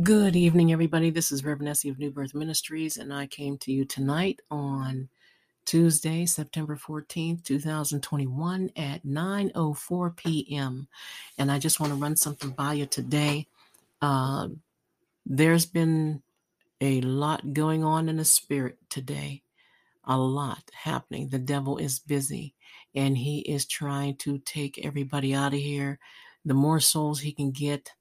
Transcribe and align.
Good 0.00 0.36
evening, 0.36 0.72
everybody. 0.72 1.10
This 1.10 1.30
is 1.30 1.44
Reverend 1.44 1.68
Essie 1.68 1.90
of 1.90 1.98
New 1.98 2.10
Birth 2.10 2.34
Ministries, 2.34 2.96
and 2.96 3.12
I 3.12 3.26
came 3.26 3.58
to 3.58 3.70
you 3.70 3.84
tonight 3.84 4.40
on 4.50 5.10
Tuesday, 5.66 6.24
September 6.24 6.76
14th, 6.76 7.44
2021 7.44 8.70
at 8.74 9.04
9.04 9.04 10.16
p.m. 10.16 10.88
And 11.36 11.52
I 11.52 11.58
just 11.58 11.78
want 11.78 11.92
to 11.92 11.98
run 11.98 12.16
something 12.16 12.52
by 12.52 12.72
you 12.72 12.86
today. 12.86 13.48
Uh, 14.00 14.48
there's 15.26 15.66
been 15.66 16.22
a 16.80 17.02
lot 17.02 17.52
going 17.52 17.84
on 17.84 18.08
in 18.08 18.16
the 18.16 18.24
spirit 18.24 18.78
today, 18.88 19.42
a 20.06 20.16
lot 20.16 20.70
happening. 20.72 21.28
The 21.28 21.38
devil 21.38 21.76
is 21.76 21.98
busy, 21.98 22.54
and 22.94 23.18
he 23.18 23.40
is 23.40 23.66
trying 23.66 24.16
to 24.16 24.38
take 24.38 24.82
everybody 24.82 25.34
out 25.34 25.52
of 25.52 25.60
here. 25.60 25.98
The 26.46 26.54
more 26.54 26.80
souls 26.80 27.20
he 27.20 27.32
can 27.32 27.50
get, 27.50 27.92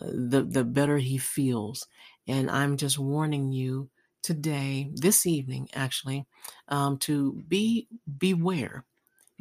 the 0.00 0.42
the 0.42 0.64
better 0.64 0.98
he 0.98 1.18
feels. 1.18 1.86
And 2.26 2.50
I'm 2.50 2.76
just 2.76 2.98
warning 2.98 3.52
you 3.52 3.90
today, 4.22 4.90
this 4.94 5.26
evening, 5.26 5.68
actually, 5.74 6.26
um, 6.68 6.98
to 6.98 7.34
be 7.48 7.88
beware, 8.18 8.84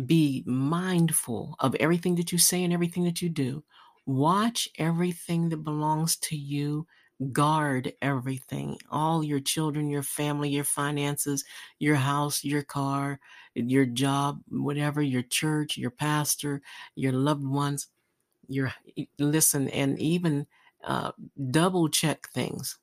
be 0.05 0.43
mindful 0.45 1.55
of 1.59 1.75
everything 1.75 2.15
that 2.15 2.31
you 2.31 2.37
say 2.37 2.63
and 2.63 2.73
everything 2.73 3.03
that 3.05 3.21
you 3.21 3.29
do. 3.29 3.63
Watch 4.05 4.67
everything 4.77 5.49
that 5.49 5.57
belongs 5.63 6.15
to 6.17 6.35
you. 6.35 6.87
Guard 7.31 7.93
everything, 8.01 8.77
all 8.89 9.23
your 9.23 9.39
children, 9.39 9.89
your 9.89 10.03
family, 10.03 10.49
your 10.49 10.65
finances, 10.65 11.45
your 11.79 11.95
house, 11.95 12.43
your 12.43 12.63
car, 12.63 13.19
your 13.55 13.85
job, 13.85 14.41
whatever, 14.49 15.01
your 15.01 15.21
church, 15.21 15.77
your 15.77 15.91
pastor, 15.91 16.61
your 16.95 17.13
loved 17.13 17.45
ones 17.45 17.87
your 18.47 18.73
listen 19.19 19.69
and 19.69 19.99
even 19.99 20.47
uh, 20.83 21.11
double 21.51 21.89
check 21.89 22.29
things. 22.29 22.77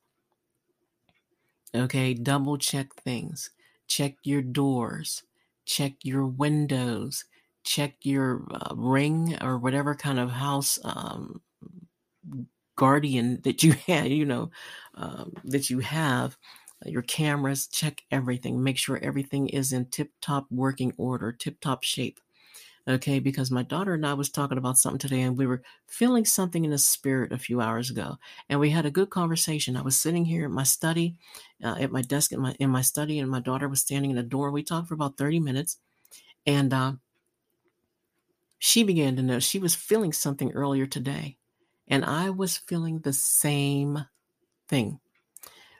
Okay 1.73 2.13
double 2.13 2.57
check 2.57 2.93
things. 2.95 3.51
Check 3.87 4.15
your 4.23 4.41
doors. 4.41 5.23
Check 5.65 5.93
your 6.03 6.25
windows. 6.25 7.25
Check 7.63 7.95
your 8.01 8.45
uh, 8.51 8.73
ring 8.75 9.37
or 9.41 9.57
whatever 9.57 9.95
kind 9.95 10.19
of 10.19 10.31
house 10.31 10.79
um, 10.83 11.41
guardian 12.75 13.39
that 13.43 13.63
you 13.63 13.73
have 13.87 14.07
you 14.07 14.25
know 14.25 14.49
um, 14.95 15.33
that 15.43 15.69
you 15.69 15.79
have 15.79 16.37
your 16.85 17.03
cameras 17.03 17.67
check 17.67 18.01
everything. 18.11 18.63
Make 18.63 18.77
sure 18.77 18.97
everything 18.97 19.49
is 19.49 19.71
in 19.71 19.85
tip 19.85 20.09
top 20.19 20.47
working 20.49 20.93
order 20.97 21.31
tip 21.31 21.59
top 21.59 21.83
shape 21.83 22.19
okay 22.87 23.19
because 23.19 23.51
my 23.51 23.63
daughter 23.63 23.93
and 23.93 24.05
i 24.05 24.13
was 24.13 24.29
talking 24.29 24.57
about 24.57 24.77
something 24.77 24.99
today 24.99 25.21
and 25.21 25.37
we 25.37 25.45
were 25.45 25.61
feeling 25.87 26.25
something 26.25 26.65
in 26.65 26.71
the 26.71 26.77
spirit 26.77 27.31
a 27.31 27.37
few 27.37 27.61
hours 27.61 27.89
ago 27.89 28.17
and 28.49 28.59
we 28.59 28.69
had 28.69 28.85
a 28.85 28.91
good 28.91 29.09
conversation. 29.09 29.77
I 29.77 29.81
was 29.81 29.99
sitting 29.99 30.25
here 30.25 30.45
at 30.45 30.51
my 30.51 30.63
study 30.63 31.15
uh, 31.63 31.75
at 31.79 31.91
my 31.91 32.01
desk 32.01 32.31
in 32.31 32.41
my 32.41 32.55
in 32.59 32.69
my 32.69 32.81
study 32.81 33.19
and 33.19 33.29
my 33.29 33.39
daughter 33.39 33.67
was 33.67 33.81
standing 33.81 34.11
in 34.11 34.17
the 34.17 34.23
door. 34.23 34.51
We 34.51 34.63
talked 34.63 34.87
for 34.87 34.93
about 34.93 35.17
30 35.17 35.39
minutes 35.39 35.77
and 36.45 36.73
uh, 36.73 36.93
she 38.59 38.83
began 38.83 39.15
to 39.15 39.23
know 39.23 39.39
she 39.39 39.59
was 39.59 39.75
feeling 39.75 40.13
something 40.13 40.51
earlier 40.51 40.85
today 40.85 41.37
and 41.87 42.05
i 42.05 42.29
was 42.29 42.57
feeling 42.57 42.99
the 42.99 43.13
same 43.13 44.05
thing. 44.67 44.99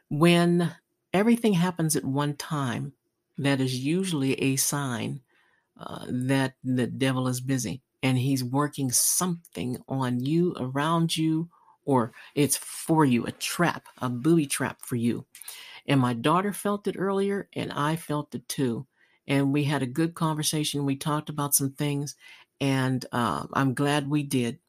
When 0.09 0.75
everything 1.13 1.53
happens 1.53 1.95
at 1.95 2.05
one 2.05 2.35
time 2.35 2.93
that 3.37 3.61
is 3.61 3.79
usually 3.79 4.33
a 4.41 4.55
sign 4.57 5.21
uh, 5.81 6.05
that 6.07 6.53
the 6.63 6.87
devil 6.87 7.27
is 7.27 7.41
busy 7.41 7.81
and 8.03 8.17
he's 8.17 8.43
working 8.43 8.91
something 8.91 9.77
on 9.87 10.19
you, 10.19 10.55
around 10.59 11.15
you, 11.15 11.49
or 11.85 12.13
it's 12.35 12.57
for 12.57 13.05
you, 13.05 13.25
a 13.25 13.31
trap, 13.31 13.87
a 13.99 14.09
booby 14.09 14.45
trap 14.45 14.81
for 14.81 14.95
you. 14.95 15.25
And 15.87 15.99
my 15.99 16.13
daughter 16.13 16.53
felt 16.53 16.87
it 16.87 16.95
earlier, 16.97 17.49
and 17.53 17.71
I 17.71 17.95
felt 17.95 18.35
it 18.35 18.47
too. 18.47 18.85
And 19.27 19.53
we 19.53 19.63
had 19.63 19.81
a 19.81 19.87
good 19.87 20.13
conversation. 20.13 20.85
We 20.85 20.95
talked 20.95 21.29
about 21.29 21.55
some 21.55 21.71
things, 21.71 22.15
and 22.59 23.05
uh, 23.11 23.47
I'm 23.53 23.73
glad 23.73 24.09
we 24.09 24.23
did. 24.23 24.59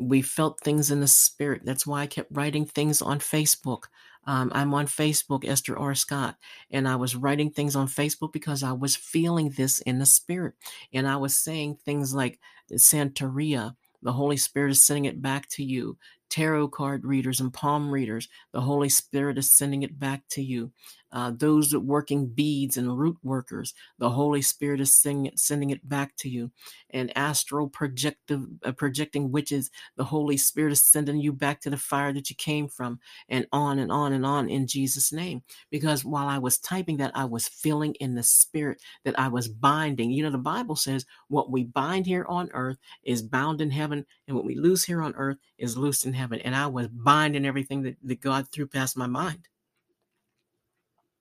We 0.00 0.22
felt 0.22 0.60
things 0.60 0.90
in 0.90 1.00
the 1.00 1.08
spirit. 1.08 1.62
That's 1.64 1.86
why 1.86 2.02
I 2.02 2.06
kept 2.06 2.30
writing 2.32 2.66
things 2.66 3.02
on 3.02 3.18
Facebook 3.18 3.84
um, 4.26 4.50
I'm 4.54 4.72
on 4.74 4.86
Facebook, 4.86 5.46
Esther 5.46 5.78
R. 5.78 5.94
Scott, 5.94 6.36
and 6.70 6.88
I 6.88 6.96
was 6.96 7.16
writing 7.16 7.50
things 7.50 7.74
on 7.74 7.88
Facebook 7.88 8.32
because 8.32 8.62
I 8.62 8.72
was 8.72 8.96
feeling 8.96 9.50
this 9.50 9.80
in 9.80 9.98
the 9.98 10.06
spirit. 10.06 10.54
And 10.92 11.08
I 11.08 11.16
was 11.16 11.36
saying 11.36 11.78
things 11.84 12.14
like 12.14 12.38
Santeria, 12.72 13.74
the 14.02 14.12
Holy 14.12 14.36
Spirit 14.36 14.70
is 14.70 14.84
sending 14.84 15.04
it 15.06 15.22
back 15.22 15.48
to 15.50 15.64
you 15.64 15.96
tarot 16.32 16.68
card 16.68 17.04
readers 17.04 17.40
and 17.40 17.52
palm 17.52 17.90
readers. 17.90 18.26
The 18.52 18.62
Holy 18.62 18.88
Spirit 18.88 19.36
is 19.36 19.52
sending 19.52 19.82
it 19.82 19.98
back 19.98 20.22
to 20.30 20.42
you. 20.42 20.72
Uh, 21.12 21.32
those 21.36 21.76
working 21.76 22.26
beads 22.26 22.76
and 22.76 22.98
root 22.98 23.16
workers, 23.22 23.74
the 23.98 24.10
Holy 24.10 24.42
Spirit 24.42 24.80
is 24.80 24.94
sending 24.94 25.26
it, 25.26 25.38
sending 25.38 25.70
it 25.70 25.86
back 25.88 26.16
to 26.16 26.28
you. 26.28 26.50
And 26.90 27.16
astral 27.16 27.68
projective, 27.68 28.42
uh, 28.64 28.72
projecting 28.72 29.30
witches, 29.30 29.70
the 29.96 30.04
Holy 30.04 30.36
Spirit 30.36 30.72
is 30.72 30.82
sending 30.82 31.18
you 31.18 31.32
back 31.32 31.60
to 31.62 31.70
the 31.70 31.76
fire 31.76 32.12
that 32.12 32.30
you 32.30 32.36
came 32.36 32.68
from, 32.68 32.98
and 33.28 33.46
on 33.52 33.78
and 33.78 33.92
on 33.92 34.12
and 34.12 34.24
on 34.24 34.48
in 34.48 34.66
Jesus' 34.66 35.12
name. 35.12 35.42
Because 35.70 36.04
while 36.04 36.28
I 36.28 36.38
was 36.38 36.58
typing 36.58 36.96
that, 36.98 37.12
I 37.14 37.24
was 37.24 37.48
feeling 37.48 37.94
in 37.94 38.14
the 38.14 38.22
spirit 38.22 38.80
that 39.04 39.18
I 39.18 39.28
was 39.28 39.48
binding. 39.48 40.10
You 40.10 40.24
know, 40.24 40.30
the 40.30 40.38
Bible 40.38 40.76
says 40.76 41.06
what 41.28 41.50
we 41.50 41.64
bind 41.64 42.06
here 42.06 42.26
on 42.28 42.50
earth 42.52 42.78
is 43.02 43.22
bound 43.22 43.60
in 43.60 43.70
heaven, 43.70 44.04
and 44.26 44.36
what 44.36 44.44
we 44.44 44.54
loose 44.56 44.84
here 44.84 45.02
on 45.02 45.14
earth 45.16 45.38
is 45.58 45.76
loosed 45.76 46.06
in 46.06 46.12
heaven. 46.12 46.40
And 46.40 46.54
I 46.54 46.66
was 46.66 46.88
binding 46.88 47.46
everything 47.46 47.82
that, 47.82 47.96
that 48.04 48.20
God 48.20 48.48
threw 48.48 48.66
past 48.66 48.96
my 48.96 49.06
mind. 49.06 49.48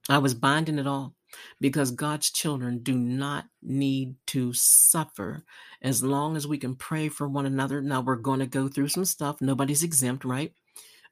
I 0.10 0.18
was 0.18 0.34
binding 0.34 0.80
it 0.80 0.88
all 0.88 1.16
because 1.60 1.92
God's 1.92 2.30
children 2.32 2.80
do 2.84 2.96
not 2.98 3.46
need 3.62 4.16
to 4.28 4.54
suffer 4.54 5.44
as 5.82 6.04
long 6.04 6.36
as 6.36 6.48
we 6.48 6.58
can 6.58 6.76
pray 6.76 7.10
for 7.10 7.28
one 7.28 7.46
another. 7.46 7.82
Now, 7.82 8.02
we're 8.02 8.16
going 8.16 8.40
to 8.40 8.46
go 8.48 8.68
through 8.68 8.90
some 8.90 9.06
stuff. 9.06 9.42
Nobody's 9.42 9.84
exempt, 9.84 10.26
right? 10.26 10.54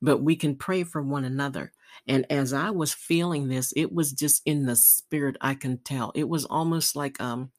But 0.02 0.22
we 0.24 0.36
can 0.36 0.56
pray 0.56 0.84
for 0.84 1.02
one 1.02 1.26
another. 1.26 1.74
And 2.08 2.26
as 2.32 2.54
I 2.54 2.72
was 2.72 2.94
feeling 2.94 3.48
this, 3.48 3.74
it 3.76 3.92
was 3.94 4.12
just 4.14 4.42
in 4.46 4.66
the 4.66 4.76
spirit, 4.76 5.38
I 5.42 5.56
can 5.56 5.80
tell. 5.80 6.12
It 6.16 6.30
was 6.30 6.46
almost 6.46 6.96
like 6.96 7.20
um 7.22 7.52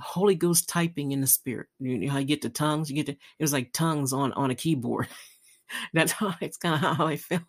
Holy 0.00 0.34
Ghost 0.34 0.68
typing 0.68 1.12
in 1.12 1.20
the 1.22 1.26
spirit. 1.26 1.68
You 1.80 1.98
know 1.98 2.10
how 2.12 2.18
you 2.18 2.26
get 2.26 2.42
the 2.42 2.50
tongues? 2.50 2.90
You 2.90 2.96
get 2.96 3.06
the, 3.06 3.12
it 3.12 3.42
was 3.44 3.52
like 3.52 3.72
tongues 3.72 4.12
on 4.12 4.32
on 4.34 4.50
a 4.50 4.54
keyboard. 4.54 5.08
That's 5.94 6.12
how 6.12 6.34
it's 6.40 6.58
kind 6.58 6.74
of 6.76 6.96
how 6.98 7.06
I 7.06 7.16
felt. 7.16 7.42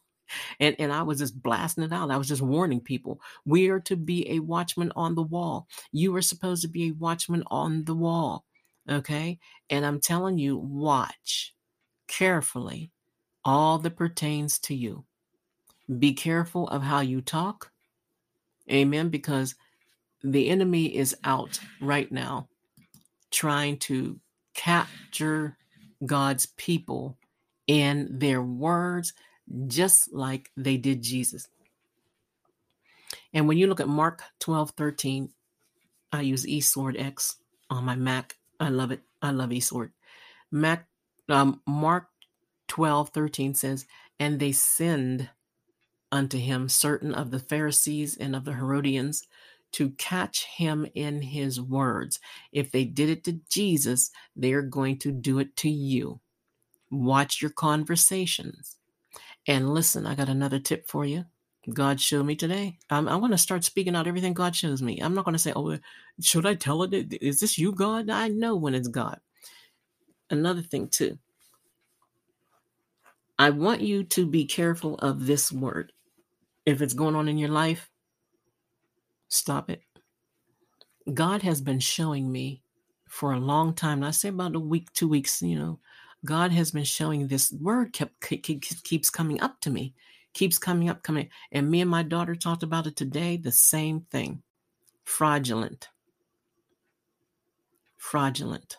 And 0.59 0.75
and 0.79 0.91
I 0.91 1.03
was 1.03 1.19
just 1.19 1.41
blasting 1.41 1.83
it 1.83 1.93
out. 1.93 2.11
I 2.11 2.17
was 2.17 2.27
just 2.27 2.41
warning 2.41 2.81
people. 2.81 3.21
We 3.45 3.69
are 3.69 3.79
to 3.81 3.95
be 3.95 4.29
a 4.31 4.39
watchman 4.39 4.91
on 4.95 5.15
the 5.15 5.23
wall. 5.23 5.67
You 5.91 6.15
are 6.15 6.21
supposed 6.21 6.61
to 6.63 6.67
be 6.67 6.89
a 6.89 6.93
watchman 6.93 7.43
on 7.47 7.85
the 7.85 7.95
wall. 7.95 8.45
Okay? 8.89 9.39
And 9.69 9.85
I'm 9.85 9.99
telling 9.99 10.37
you, 10.37 10.57
watch 10.57 11.53
carefully 12.07 12.91
all 13.43 13.77
that 13.79 13.95
pertains 13.95 14.59
to 14.59 14.75
you. 14.75 15.05
Be 15.99 16.13
careful 16.13 16.67
of 16.67 16.81
how 16.81 16.99
you 16.99 17.21
talk. 17.21 17.71
Amen. 18.71 19.09
Because 19.09 19.55
the 20.23 20.49
enemy 20.49 20.95
is 20.95 21.15
out 21.23 21.59
right 21.79 22.11
now 22.11 22.49
trying 23.31 23.77
to 23.77 24.19
capture 24.53 25.57
God's 26.05 26.47
people 26.57 27.17
in 27.67 28.07
their 28.11 28.41
words, 28.41 29.13
just 29.67 30.13
like 30.13 30.51
they 30.57 30.77
did 30.77 31.01
Jesus. 31.01 31.47
And 33.33 33.47
when 33.47 33.57
you 33.57 33.67
look 33.67 33.79
at 33.79 33.87
Mark 33.87 34.23
12 34.39 34.71
13, 34.71 35.29
I 36.11 36.21
use 36.21 36.45
eSword 36.45 36.99
X 36.99 37.37
on 37.69 37.85
my 37.85 37.95
Mac. 37.95 38.37
I 38.59 38.69
love 38.69 38.91
it. 38.91 39.01
I 39.21 39.31
love 39.31 39.49
eSword. 39.49 39.91
Mac, 40.51 40.87
um, 41.29 41.61
Mark 41.67 42.07
12 42.67 43.09
13 43.09 43.53
says, 43.55 43.85
And 44.19 44.39
they 44.39 44.51
send 44.51 45.29
unto 46.11 46.37
him 46.37 46.69
certain 46.69 47.13
of 47.13 47.31
the 47.31 47.39
Pharisees 47.39 48.17
and 48.17 48.35
of 48.35 48.45
the 48.45 48.53
Herodians 48.53 49.27
to 49.73 49.89
catch 49.91 50.45
him 50.45 50.87
in 50.95 51.21
his 51.21 51.59
words. 51.59 52.19
If 52.51 52.71
they 52.71 52.85
did 52.85 53.09
it 53.09 53.23
to 53.25 53.41
Jesus, 53.49 54.11
they're 54.35 54.61
going 54.61 54.97
to 54.99 55.11
do 55.11 55.39
it 55.39 55.55
to 55.57 55.69
you. 55.69 56.21
Watch 56.89 57.41
your 57.41 57.51
conversations. 57.51 58.76
And 59.47 59.73
listen, 59.73 60.05
I 60.05 60.15
got 60.15 60.29
another 60.29 60.59
tip 60.59 60.87
for 60.87 61.05
you. 61.05 61.25
God 61.73 61.99
showed 61.99 62.25
me 62.25 62.35
today. 62.35 62.77
Um, 62.89 63.07
I 63.07 63.15
want 63.15 63.33
to 63.33 63.37
start 63.37 63.63
speaking 63.63 63.95
out 63.95 64.07
everything 64.07 64.33
God 64.33 64.55
shows 64.55 64.81
me. 64.81 64.99
I'm 64.99 65.13
not 65.13 65.25
going 65.25 65.33
to 65.33 65.39
say, 65.39 65.53
oh, 65.55 65.77
should 66.21 66.45
I 66.45 66.55
tell 66.55 66.83
it? 66.83 67.13
Is 67.21 67.39
this 67.39 67.57
you, 67.57 67.71
God? 67.73 68.09
I 68.09 68.29
know 68.29 68.55
when 68.55 68.73
it's 68.73 68.87
God. 68.87 69.19
Another 70.29 70.61
thing, 70.61 70.87
too. 70.89 71.17
I 73.39 73.49
want 73.49 73.81
you 73.81 74.03
to 74.03 74.25
be 74.25 74.45
careful 74.45 74.95
of 74.95 75.25
this 75.25 75.51
word. 75.51 75.91
If 76.65 76.81
it's 76.81 76.93
going 76.93 77.15
on 77.15 77.27
in 77.27 77.37
your 77.37 77.49
life, 77.49 77.89
stop 79.29 79.69
it. 79.69 79.81
God 81.13 81.41
has 81.41 81.61
been 81.61 81.79
showing 81.79 82.31
me 82.31 82.61
for 83.07 83.33
a 83.33 83.39
long 83.39 83.73
time. 83.73 84.03
I 84.03 84.11
say 84.11 84.29
about 84.29 84.55
a 84.55 84.59
week, 84.59 84.91
two 84.93 85.07
weeks, 85.07 85.41
you 85.41 85.57
know, 85.57 85.79
God 86.25 86.51
has 86.51 86.71
been 86.71 86.83
showing 86.83 87.27
this 87.27 87.51
word 87.51 87.93
kept 87.93 88.19
keeps 88.21 89.09
coming 89.09 89.41
up 89.41 89.59
to 89.61 89.69
me, 89.69 89.93
keeps 90.33 90.57
coming 90.57 90.89
up, 90.89 91.03
coming. 91.03 91.29
And 91.51 91.69
me 91.69 91.81
and 91.81 91.89
my 91.89 92.03
daughter 92.03 92.35
talked 92.35 92.63
about 92.63 92.87
it 92.87 92.95
today. 92.95 93.37
The 93.37 93.51
same 93.51 94.01
thing, 94.11 94.41
fraudulent, 95.03 95.89
fraudulent. 97.97 98.77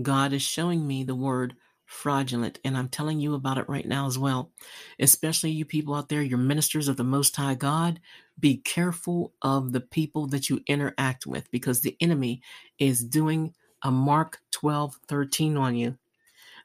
God 0.00 0.32
is 0.32 0.42
showing 0.42 0.86
me 0.86 1.04
the 1.04 1.14
word 1.14 1.54
fraudulent, 1.86 2.60
and 2.64 2.76
I'm 2.76 2.88
telling 2.88 3.18
you 3.18 3.34
about 3.34 3.58
it 3.58 3.68
right 3.68 3.86
now 3.86 4.06
as 4.06 4.18
well. 4.18 4.52
Especially 5.00 5.50
you 5.50 5.64
people 5.64 5.94
out 5.94 6.08
there, 6.08 6.22
you're 6.22 6.38
ministers 6.38 6.86
of 6.86 6.96
the 6.96 7.04
Most 7.04 7.34
High 7.34 7.54
God. 7.54 7.98
Be 8.38 8.58
careful 8.58 9.32
of 9.42 9.72
the 9.72 9.80
people 9.80 10.26
that 10.28 10.48
you 10.48 10.60
interact 10.66 11.26
with 11.26 11.50
because 11.50 11.80
the 11.80 11.96
enemy 12.00 12.42
is 12.78 13.02
doing 13.02 13.54
a 13.82 13.90
Mark 13.90 14.40
12 14.52 14.98
13 15.08 15.56
on 15.56 15.74
you. 15.76 15.98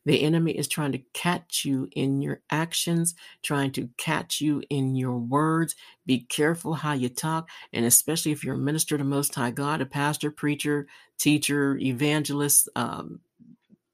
The 0.05 0.21
enemy 0.23 0.51
is 0.51 0.67
trying 0.67 0.91
to 0.93 1.01
catch 1.13 1.63
you 1.65 1.87
in 1.93 2.21
your 2.21 2.41
actions, 2.49 3.15
trying 3.41 3.71
to 3.73 3.89
catch 3.97 4.41
you 4.41 4.63
in 4.69 4.95
your 4.95 5.17
words. 5.17 5.75
Be 6.05 6.19
careful 6.21 6.73
how 6.73 6.93
you 6.93 7.09
talk, 7.09 7.49
and 7.71 7.85
especially 7.85 8.31
if 8.31 8.43
you're 8.43 8.55
a 8.55 8.59
minister 8.59 8.97
to 8.97 9.03
Most 9.03 9.35
High 9.35 9.51
God, 9.51 9.81
a 9.81 9.85
pastor, 9.85 10.31
preacher, 10.31 10.87
teacher, 11.17 11.77
evangelist, 11.77 12.69
um, 12.75 13.21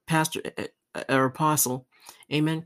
pastor, 0.07 0.41
uh, 0.57 0.63
uh, 0.95 1.03
or 1.09 1.25
apostle. 1.25 1.85
Amen. 2.33 2.65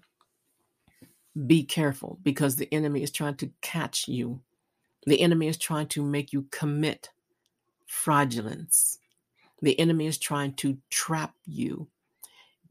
Be 1.47 1.63
careful 1.63 2.19
because 2.23 2.55
the 2.55 2.73
enemy 2.73 3.03
is 3.03 3.11
trying 3.11 3.35
to 3.35 3.51
catch 3.61 4.07
you. 4.07 4.41
The 5.05 5.19
enemy 5.21 5.47
is 5.47 5.57
trying 5.57 5.87
to 5.87 6.03
make 6.03 6.31
you 6.31 6.47
commit 6.51 7.09
fraudulence. 7.87 8.99
The 9.61 9.79
enemy 9.79 10.07
is 10.07 10.17
trying 10.17 10.53
to 10.55 10.77
trap 10.89 11.33
you. 11.45 11.87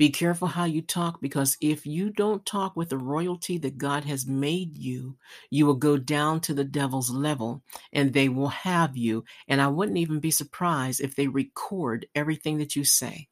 Be 0.02 0.10
careful 0.10 0.48
how 0.48 0.64
you 0.64 0.82
talk 0.82 1.20
because 1.20 1.56
if 1.60 1.86
you 1.86 2.10
don't 2.10 2.44
talk 2.44 2.74
with 2.74 2.88
the 2.88 2.98
royalty 2.98 3.56
that 3.58 3.78
God 3.78 4.04
has 4.04 4.26
made 4.26 4.76
you, 4.76 5.16
you 5.48 5.64
will 5.64 5.76
go 5.76 5.96
down 5.96 6.40
to 6.40 6.54
the 6.54 6.64
devil's 6.64 7.08
level 7.08 7.62
and 7.92 8.12
they 8.12 8.28
will 8.28 8.48
have 8.48 8.96
you. 8.96 9.22
And 9.46 9.62
I 9.62 9.68
wouldn't 9.68 9.98
even 9.98 10.18
be 10.18 10.32
surprised 10.32 11.00
if 11.00 11.14
they 11.14 11.28
record 11.28 12.06
everything 12.16 12.58
that 12.58 12.74
you 12.74 12.82
say. 12.82 13.28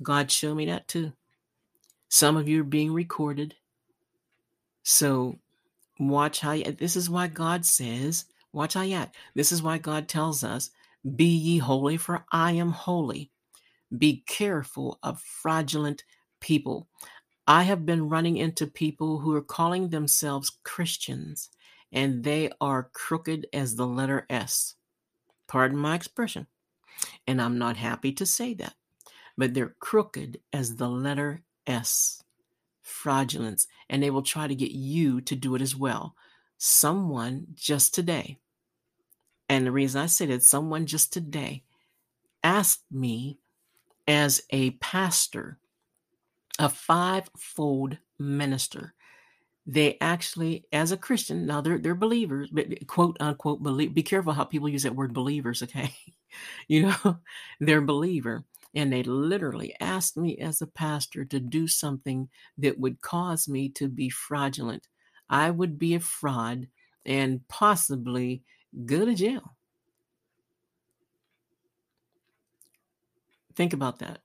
God 0.00 0.30
showed 0.30 0.54
me 0.54 0.66
that 0.66 0.86
too. 0.86 1.14
Some 2.08 2.36
of 2.36 2.48
you 2.48 2.60
are 2.60 2.62
being 2.64 2.92
recorded. 2.92 3.56
So 4.84 5.40
watch 5.98 6.38
how 6.38 6.52
you, 6.52 6.70
this 6.70 6.94
is 6.94 7.10
why 7.10 7.26
God 7.26 7.66
says, 7.66 8.26
watch 8.52 8.74
how 8.74 8.82
you 8.82 8.94
act. 8.94 9.16
This 9.34 9.50
is 9.50 9.64
why 9.64 9.78
God 9.78 10.06
tells 10.06 10.44
us, 10.44 10.70
be 11.16 11.24
ye 11.24 11.58
holy, 11.58 11.96
for 11.96 12.24
I 12.30 12.52
am 12.52 12.70
holy. 12.70 13.31
Be 13.96 14.24
careful 14.26 14.98
of 15.02 15.20
fraudulent 15.20 16.04
people. 16.40 16.88
I 17.46 17.64
have 17.64 17.84
been 17.84 18.08
running 18.08 18.36
into 18.36 18.66
people 18.66 19.18
who 19.18 19.34
are 19.34 19.42
calling 19.42 19.88
themselves 19.88 20.58
Christians 20.62 21.50
and 21.92 22.24
they 22.24 22.50
are 22.60 22.90
crooked 22.92 23.46
as 23.52 23.76
the 23.76 23.86
letter 23.86 24.26
S. 24.30 24.76
Pardon 25.46 25.76
my 25.76 25.94
expression. 25.94 26.46
And 27.26 27.40
I'm 27.42 27.58
not 27.58 27.76
happy 27.76 28.12
to 28.12 28.24
say 28.24 28.54
that, 28.54 28.74
but 29.36 29.54
they're 29.54 29.74
crooked 29.80 30.40
as 30.52 30.76
the 30.76 30.88
letter 30.88 31.42
S. 31.66 32.22
Fraudulence. 32.80 33.66
And 33.90 34.02
they 34.02 34.10
will 34.10 34.22
try 34.22 34.46
to 34.46 34.54
get 34.54 34.70
you 34.70 35.20
to 35.22 35.36
do 35.36 35.54
it 35.54 35.60
as 35.62 35.76
well. 35.76 36.14
Someone 36.56 37.46
just 37.54 37.94
today, 37.94 38.38
and 39.48 39.66
the 39.66 39.72
reason 39.72 40.00
I 40.00 40.06
say 40.06 40.26
that, 40.26 40.44
someone 40.44 40.86
just 40.86 41.12
today 41.12 41.64
asked 42.42 42.84
me 42.90 43.38
as 44.06 44.42
a 44.50 44.70
pastor, 44.72 45.58
a 46.58 46.68
fivefold 46.68 47.98
minister. 48.18 48.94
They 49.66 49.98
actually, 50.00 50.66
as 50.72 50.92
a 50.92 50.96
Christian, 50.96 51.46
now 51.46 51.60
they're 51.60 51.78
they're 51.78 51.94
believers, 51.94 52.50
but 52.52 52.86
quote 52.88 53.16
unquote 53.20 53.62
believe. 53.62 53.94
Be 53.94 54.02
careful 54.02 54.32
how 54.32 54.44
people 54.44 54.68
use 54.68 54.82
that 54.84 54.96
word 54.96 55.14
believers. 55.14 55.62
Okay, 55.62 55.94
you 56.68 56.82
know, 56.84 57.18
they're 57.60 57.80
believer, 57.82 58.44
and 58.74 58.92
they 58.92 59.04
literally 59.04 59.74
asked 59.80 60.16
me 60.16 60.38
as 60.38 60.62
a 60.62 60.66
pastor 60.66 61.24
to 61.26 61.40
do 61.40 61.68
something 61.68 62.28
that 62.58 62.78
would 62.78 63.00
cause 63.02 63.48
me 63.48 63.68
to 63.70 63.88
be 63.88 64.10
fraudulent. 64.10 64.88
I 65.30 65.50
would 65.50 65.78
be 65.78 65.94
a 65.94 66.00
fraud 66.00 66.68
and 67.06 67.46
possibly 67.48 68.42
go 68.86 69.04
to 69.04 69.14
jail. 69.14 69.56
Think 73.54 73.72
about 73.72 73.98
that. 74.00 74.20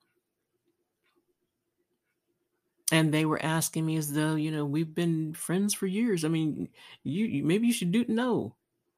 And 2.92 3.14
they 3.14 3.26
were 3.26 3.44
asking 3.44 3.86
me 3.86 3.98
as 3.98 4.14
though, 4.14 4.36
you 4.36 4.50
know, 4.50 4.64
we've 4.64 4.96
been 4.96 5.34
friends 5.34 5.74
for 5.74 5.88
years. 5.88 6.24
I 6.24 6.30
mean, 6.30 6.70
you, 7.04 7.26
you 7.26 7.44
maybe 7.44 7.68
you 7.68 7.74
should 7.74 7.92
do 7.92 8.06
no. 8.08 8.56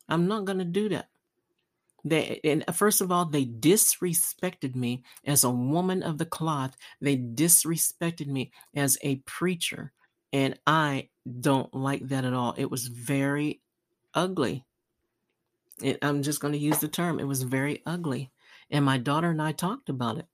I'm 0.07 0.27
not 0.27 0.45
going 0.45 0.59
to 0.59 0.65
do 0.65 0.89
that. 0.89 1.09
They 2.05 2.39
and 2.43 2.63
first 2.73 3.01
of 3.01 3.11
all, 3.11 3.25
they 3.25 3.45
disrespected 3.45 4.75
me 4.75 5.03
as 5.25 5.43
a 5.43 5.49
woman 5.49 6.01
of 6.03 6.17
the 6.17 6.25
cloth. 6.25 6.77
They 7.01 7.17
disrespected 7.17 8.27
me 8.27 8.51
as 8.75 8.97
a 9.01 9.17
preacher, 9.17 9.91
and 10.31 10.57
I 10.65 11.09
don't 11.39 11.73
like 11.73 12.07
that 12.07 12.25
at 12.25 12.33
all. 12.33 12.53
It 12.57 12.71
was 12.71 12.87
very 12.87 13.61
ugly. 14.13 14.65
It, 15.81 15.97
I'm 16.01 16.23
just 16.23 16.39
going 16.39 16.53
to 16.53 16.59
use 16.59 16.79
the 16.79 16.87
term. 16.87 17.19
It 17.19 17.27
was 17.27 17.43
very 17.43 17.81
ugly. 17.85 18.31
And 18.71 18.85
my 18.85 18.97
daughter 18.97 19.29
and 19.29 19.41
I 19.41 19.51
talked 19.51 19.89
about 19.89 20.17
it. 20.17 20.25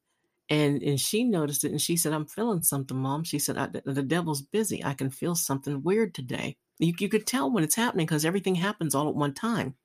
And 0.50 0.84
and 0.84 1.00
she 1.00 1.24
noticed 1.24 1.64
it 1.64 1.72
and 1.72 1.82
she 1.82 1.98
said, 1.98 2.14
I'm 2.14 2.28
feeling 2.28 2.62
something, 2.62 2.98
mom. 2.98 3.24
She 3.24 3.40
said, 3.40 3.82
the 3.86 4.04
devil's 4.04 4.42
busy. 4.42 4.84
I 4.84 4.94
can 4.94 5.10
feel 5.10 5.36
something 5.36 5.82
weird 5.82 6.14
today. 6.14 6.58
You, 6.78 6.94
you 7.00 7.10
could 7.10 7.26
tell 7.26 7.50
when 7.50 7.64
it's 7.64 7.76
happening 7.76 8.06
because 8.06 8.26
everything 8.26 8.56
happens 8.56 8.94
all 8.94 9.10
at 9.10 9.16
one 9.16 9.34
time. 9.34 9.76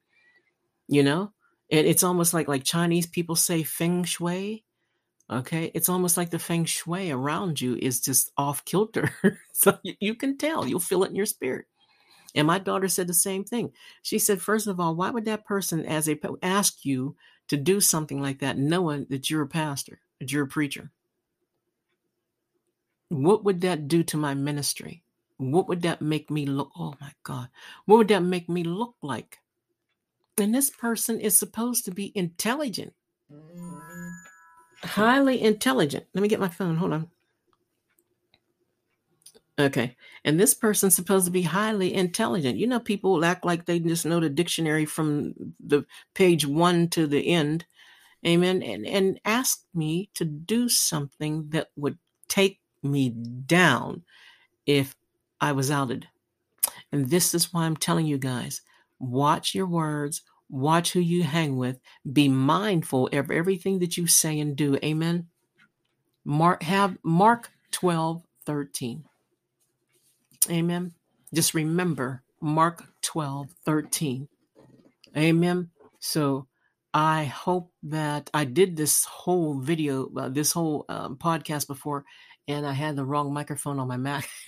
You 0.88 1.02
know? 1.02 1.32
And 1.70 1.86
it's 1.86 2.02
almost 2.02 2.34
like 2.34 2.48
like 2.48 2.64
Chinese 2.64 3.06
people 3.06 3.36
say 3.36 3.62
feng 3.62 4.04
shui. 4.04 4.64
Okay. 5.30 5.70
It's 5.74 5.88
almost 5.88 6.16
like 6.16 6.30
the 6.30 6.38
feng 6.38 6.64
shui 6.64 7.10
around 7.10 7.60
you 7.60 7.76
is 7.80 8.00
just 8.00 8.32
off 8.36 8.64
kilter. 8.64 9.14
so 9.52 9.78
you, 9.82 9.94
you 10.00 10.14
can 10.14 10.36
tell. 10.36 10.66
You'll 10.66 10.80
feel 10.80 11.04
it 11.04 11.10
in 11.10 11.16
your 11.16 11.26
spirit. 11.26 11.66
And 12.34 12.46
my 12.46 12.58
daughter 12.58 12.88
said 12.88 13.06
the 13.06 13.14
same 13.14 13.44
thing. 13.44 13.72
She 14.02 14.18
said, 14.18 14.40
first 14.40 14.66
of 14.66 14.78
all, 14.78 14.94
why 14.94 15.10
would 15.10 15.24
that 15.24 15.44
person, 15.44 15.84
as 15.84 16.08
a 16.08 16.18
ask 16.42 16.84
you 16.84 17.16
to 17.48 17.56
do 17.56 17.80
something 17.80 18.22
like 18.22 18.38
that, 18.38 18.58
knowing 18.58 19.06
that 19.10 19.28
you're 19.28 19.42
a 19.42 19.48
pastor, 19.48 20.00
that 20.20 20.30
you're 20.30 20.44
a 20.44 20.48
preacher? 20.48 20.90
What 23.08 23.44
would 23.44 23.62
that 23.62 23.88
do 23.88 24.04
to 24.04 24.16
my 24.16 24.34
ministry? 24.34 25.02
What 25.38 25.68
would 25.68 25.82
that 25.82 26.00
make 26.02 26.30
me 26.30 26.46
look? 26.46 26.70
Oh 26.78 26.94
my 27.00 27.12
God. 27.24 27.48
What 27.86 27.96
would 27.96 28.08
that 28.08 28.22
make 28.22 28.48
me 28.48 28.62
look 28.62 28.94
like? 29.02 29.38
And 30.38 30.54
this 30.54 30.70
person 30.70 31.18
is 31.20 31.36
supposed 31.36 31.84
to 31.86 31.90
be 31.90 32.12
intelligent, 32.14 32.92
highly 34.82 35.40
intelligent. 35.40 36.06
Let 36.14 36.22
me 36.22 36.28
get 36.28 36.40
my 36.40 36.48
phone. 36.48 36.76
Hold 36.76 36.92
on. 36.92 37.10
Okay. 39.60 39.96
And 40.24 40.40
this 40.40 40.54
person's 40.54 40.94
supposed 40.94 41.26
to 41.26 41.30
be 41.30 41.42
highly 41.42 41.92
intelligent. 41.92 42.58
You 42.58 42.66
know, 42.66 42.80
people 42.80 43.24
act 43.24 43.44
like 43.44 43.66
they 43.66 43.78
just 43.78 44.06
know 44.06 44.18
the 44.18 44.30
dictionary 44.30 44.86
from 44.86 45.34
the 45.64 45.84
page 46.14 46.46
one 46.46 46.88
to 46.90 47.06
the 47.06 47.28
end. 47.28 47.66
Amen. 48.26 48.62
And 48.62 48.86
and 48.86 49.20
ask 49.24 49.64
me 49.74 50.10
to 50.14 50.24
do 50.24 50.68
something 50.68 51.50
that 51.50 51.68
would 51.76 51.98
take 52.28 52.60
me 52.82 53.10
down 53.10 54.02
if 54.66 54.96
I 55.40 55.52
was 55.52 55.70
outed. 55.70 56.08
And 56.92 57.10
this 57.10 57.34
is 57.34 57.52
why 57.52 57.64
I'm 57.64 57.76
telling 57.76 58.06
you 58.06 58.18
guys, 58.18 58.62
watch 58.98 59.54
your 59.54 59.66
words, 59.66 60.22
watch 60.48 60.92
who 60.92 61.00
you 61.00 61.22
hang 61.22 61.56
with, 61.56 61.80
be 62.10 62.28
mindful 62.28 63.08
of 63.12 63.30
everything 63.30 63.78
that 63.80 63.96
you 63.96 64.06
say 64.06 64.38
and 64.40 64.56
do. 64.56 64.76
Amen. 64.82 65.28
Mark 66.24 66.62
have 66.62 66.98
Mark 67.02 67.50
12, 67.72 68.22
13. 68.46 69.04
Amen. 70.50 70.92
Just 71.32 71.54
remember 71.54 72.22
Mark 72.40 72.84
12, 73.02 73.48
13. 73.64 74.28
Amen. 75.16 75.70
So 76.00 76.46
I 76.92 77.24
hope 77.24 77.72
that 77.84 78.30
I 78.34 78.44
did 78.44 78.76
this 78.76 79.04
whole 79.04 79.60
video, 79.60 80.10
uh, 80.16 80.28
this 80.28 80.52
whole 80.52 80.84
um, 80.88 81.16
podcast 81.16 81.66
before, 81.68 82.04
and 82.48 82.66
I 82.66 82.72
had 82.72 82.96
the 82.96 83.04
wrong 83.04 83.32
microphone 83.32 83.78
on 83.78 83.86
my 83.86 83.96
Mac. 83.96 84.28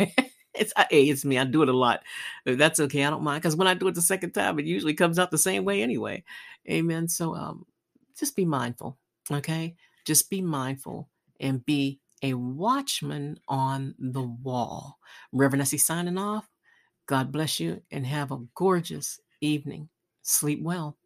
it's 0.54 0.72
hey, 0.90 1.08
it's 1.08 1.24
me. 1.24 1.38
I 1.38 1.44
do 1.44 1.62
it 1.62 1.68
a 1.68 1.76
lot. 1.76 2.02
That's 2.44 2.80
okay. 2.80 3.04
I 3.04 3.10
don't 3.10 3.22
mind 3.22 3.42
because 3.42 3.56
when 3.56 3.68
I 3.68 3.74
do 3.74 3.86
it 3.88 3.94
the 3.94 4.02
second 4.02 4.32
time, 4.32 4.58
it 4.58 4.66
usually 4.66 4.94
comes 4.94 5.18
out 5.18 5.30
the 5.30 5.38
same 5.38 5.64
way 5.64 5.82
anyway. 5.82 6.24
Amen. 6.68 7.06
So 7.08 7.36
um, 7.36 7.64
just 8.18 8.34
be 8.34 8.44
mindful. 8.44 8.98
Okay, 9.30 9.76
just 10.04 10.30
be 10.30 10.42
mindful 10.42 11.08
and 11.38 11.64
be 11.64 12.00
a 12.22 12.34
watchman 12.34 13.38
on 13.48 13.94
the 13.98 14.22
wall. 14.22 14.98
Reverend 15.32 15.62
Essie 15.62 15.78
signing 15.78 16.18
off. 16.18 16.48
God 17.06 17.32
bless 17.32 17.60
you 17.60 17.82
and 17.90 18.06
have 18.06 18.30
a 18.30 18.38
gorgeous 18.54 19.20
evening. 19.40 19.88
Sleep 20.22 20.62
well. 20.62 20.96